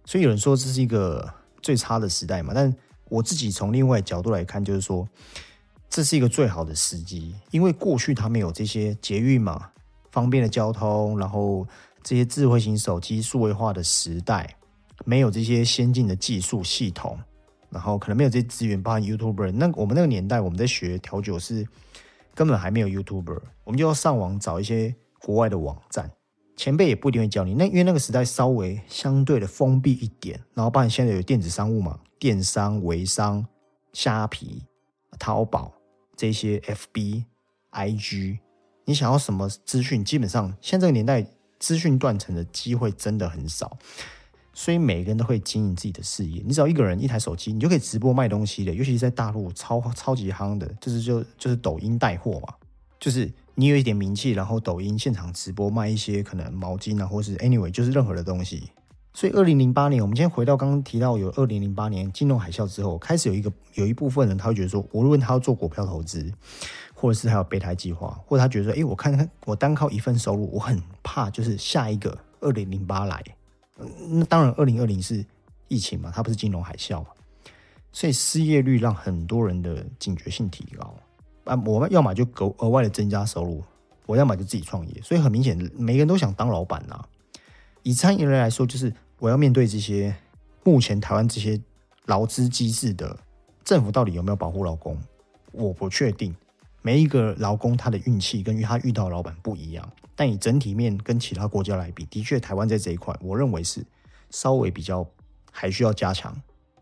[0.05, 2.53] 所以有人说这是一个最差的时代嘛？
[2.55, 2.75] 但
[3.09, 5.09] 我自己从另外角度来看，就是说
[5.89, 9.71] 这是一个最好的时机，因为过去他们有这些捷运嘛，
[10.11, 11.67] 方便的交通，然后
[12.03, 14.57] 这些智慧型手机数位化的时代，
[15.05, 17.19] 没有这些先进的技术系统，
[17.71, 19.53] 然后可能没有这些资源，包含 YouTuber。
[19.53, 21.67] 那我们那个年代，我们在学调酒是
[22.35, 26.11] 根本还没有 YouTuber，我们就要上网找一些国外的网站。
[26.57, 33.47] 前辈也不一定会教你，那因为那个时代稍微相对的封闭一点，然后包含现在有电子商务嘛，电商、微商、
[33.93, 34.65] 虾皮、
[35.19, 35.75] 淘宝
[36.17, 37.25] 这些 FB、
[37.73, 38.39] IG，
[38.87, 41.27] 你想要什么资讯，基本上现在这个年代
[41.59, 43.77] 资讯断层的机会真的很少，
[44.57, 46.43] 所以每个人都会经营自己的事业。
[46.45, 52.55] 你只要一个人一台手机，你就可以直播卖东西的，尤其是在大陆超超级夯的，就是就就是抖音带货嘛，
[52.99, 53.31] 就是。
[53.59, 58.71] 你有一点名气，然后抖音现场直播卖一些可能毛巾啊，或是 anyway 就是任何的东西。
[59.15, 66.31] 所以二零零八年，我们今天回到刚刚提到有二零零八年金融海啸之后，开始有一个有一部分人他会觉得说，无论他要做股票投资，
[66.93, 73.25] 或者是他有备胎计划，或者他觉得说，哎，我看看我单靠一份收入，我很怕就是下一个二零零八来。
[74.09, 75.25] 那当然，二零二零是
[75.69, 77.09] 疫情嘛，它不是金融海啸嘛，
[77.93, 80.95] 所以失业率让很多人的警觉性提高。
[81.45, 83.63] 啊，我们要么就额额外的增加收入，
[84.07, 85.03] 我要么就自己创业。
[85.03, 87.05] 所以很明显，每个人都想当老板呐。
[87.83, 90.17] 以餐饮人来说，就是我要面对这些
[90.65, 91.61] 目前台湾这些
[92.07, 93.17] 劳资机制的
[93.65, 94.99] 政府到底有没有保护劳工？
[95.53, 96.35] 我不确定。
[96.87, 103.85] 每一个劳工他的运气跟他遇到老板不一样，但以整体面跟其他国家来比，的确台湾在这一块，我认为是
[104.31, 105.05] 稍微比较
[105.51, 106.33] 还需要加强。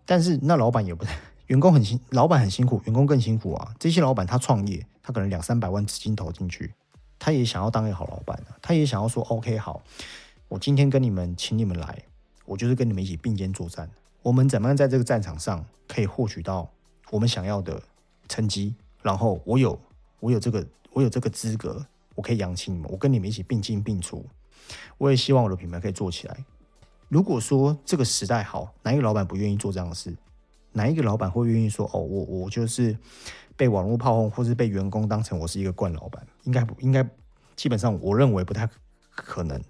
[0.04, 1.16] 但是那老板也不太。
[1.46, 3.74] 员工很辛，老板很辛苦，员工更辛苦啊！
[3.78, 6.74] 这些老板他创业，他可能两三百万资金投进去，
[7.18, 8.38] 他也想要当一个好老板！
[8.60, 9.82] 他也想要说，OK，好，
[10.48, 12.02] 我今天跟你们，请你们来，
[12.44, 13.88] 我就是跟你们一起并肩作战。
[14.20, 16.70] 我们怎么样在这个战场上可以获取到
[17.10, 17.82] 我们想要的
[18.28, 18.74] 成绩？
[19.00, 19.78] 然后我有，
[20.20, 24.24] 我有这个，我有这个资格，我可以养起你们，我跟你们一起并进并出。
[24.98, 26.44] 我也希望我的品牌可以做起来。
[27.08, 30.16] 如果说这个时代好，哪一个老板不愿意做这样的事？
[30.72, 32.96] 哪一个老板会愿意说哦，我我就是
[33.56, 36.26] 被网络炮轰，或是被员工当成我是一个惯老板？
[36.44, 37.08] 应该不应该？
[37.54, 38.68] 基本上我认为不太
[39.14, 39.62] 可能。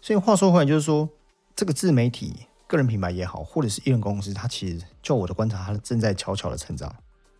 [0.00, 1.08] 所以话说回来，就是说
[1.56, 6.94] 这个自媒体、个人品牌也好，或者是艺人公司，它其实就我的观察，它正在悄悄的成长。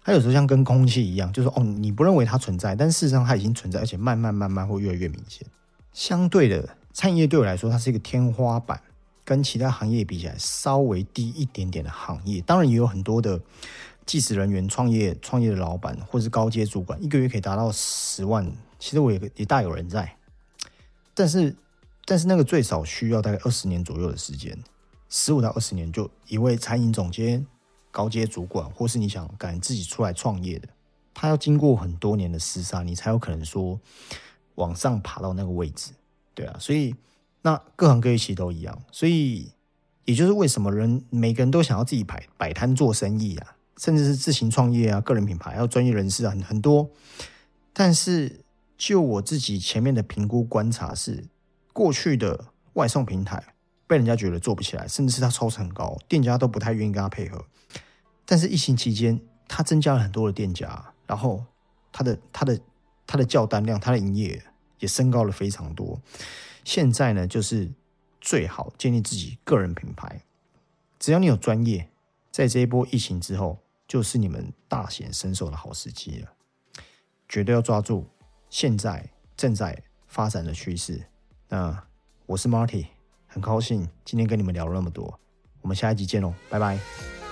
[0.04, 5.44] 它有时候像跟空气一样，就是哦，你不认为它存在，但事实上它已经存在，而且慢慢慢慢会越来越明显。
[5.92, 8.80] 相对的，餐饮业对我来说，它是一个天花板。
[9.26, 13.40] 跟其他行业比起来，稍微低一点点的行业，当然也有很多的
[14.04, 18.46] 技术人员、创业创业的老板或是高阶主管，一个月可以达到十万，
[18.78, 20.14] 其实我也也大有人在。
[21.14, 21.56] 但是，
[22.04, 24.54] 但是那个最少需要大概二十年左右的时间，
[25.08, 27.46] 十五到二十年，就一位餐饮总监、
[27.94, 30.68] 高阶主管，或是你想敢自己出来创业的，
[31.14, 33.78] 他要经过很多年的厮杀，你才有可能说
[34.56, 35.92] 往上爬到那个位置。
[36.34, 36.94] 对啊，所以。
[37.46, 39.52] 那各行各业其实都一样，所以
[40.06, 46.88] 也就是为什么人每个人都想要自己摆摆摊做生意啊，甚至是自行创业啊，个人品牌还有专业人士啊，很很多。
[47.74, 48.40] 但是
[48.78, 51.26] 就我自己前面的评估观察是，
[51.74, 53.44] 过去的外送平台
[53.86, 57.44] 被人家觉得做不起来，甚至是他抽成很高，店家都不太愿意跟他配合。
[58.26, 61.44] 但是疫情期间，它增加了很多的店家，然后
[61.92, 62.60] 它的它的
[63.06, 64.42] 它的叫单量，它的营业
[64.78, 66.00] 也升高了非常多。
[66.64, 67.70] 现在呢，就是
[68.20, 70.22] 最好建立自己个人品牌，
[70.98, 71.90] 只要你有专业，
[72.30, 76.32] 在这一波疫情之后，就是你们大显身手的好时机了，
[77.28, 78.06] 绝对要抓住
[78.48, 81.04] 现在正在发展的趋势。
[81.48, 81.86] 那
[82.24, 82.86] 我是 Marty，
[83.26, 85.20] 很高兴今天跟你们聊了那么多，
[85.60, 87.23] 我们下一集见喽，拜拜。